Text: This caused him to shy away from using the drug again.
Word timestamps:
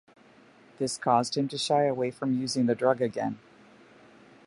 This 0.79 0.97
caused 0.97 1.37
him 1.37 1.47
to 1.49 1.59
shy 1.59 1.83
away 1.83 2.09
from 2.09 2.39
using 2.41 2.65
the 2.65 2.73
drug 2.73 3.03
again. 3.03 3.37